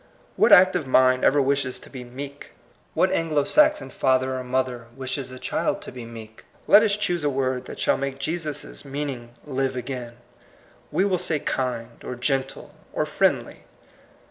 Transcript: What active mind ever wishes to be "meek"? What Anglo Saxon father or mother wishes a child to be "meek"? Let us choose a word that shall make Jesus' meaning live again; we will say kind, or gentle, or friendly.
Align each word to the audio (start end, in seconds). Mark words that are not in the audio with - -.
What 0.35 0.51
active 0.51 0.87
mind 0.87 1.23
ever 1.23 1.39
wishes 1.39 1.77
to 1.77 1.87
be 1.91 2.03
"meek"? 2.03 2.53
What 2.95 3.11
Anglo 3.11 3.43
Saxon 3.43 3.91
father 3.91 4.35
or 4.39 4.43
mother 4.43 4.87
wishes 4.95 5.29
a 5.29 5.37
child 5.37 5.79
to 5.83 5.91
be 5.91 6.05
"meek"? 6.05 6.43
Let 6.65 6.81
us 6.81 6.97
choose 6.97 7.23
a 7.23 7.29
word 7.29 7.65
that 7.65 7.77
shall 7.77 7.97
make 7.97 8.17
Jesus' 8.17 8.83
meaning 8.83 9.35
live 9.45 9.75
again; 9.75 10.13
we 10.91 11.05
will 11.05 11.19
say 11.19 11.37
kind, 11.37 12.03
or 12.03 12.15
gentle, 12.15 12.73
or 12.93 13.05
friendly. 13.05 13.65